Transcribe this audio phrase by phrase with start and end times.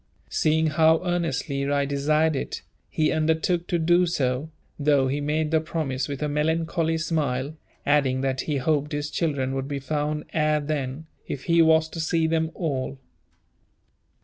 [0.31, 5.61] Seeing how earnestly I desired it, he undertook to do so, though he made the
[5.61, 10.59] promise with a melancholy smile, adding that he hoped his children would be found ere
[10.59, 12.97] then, if he was to see them at all.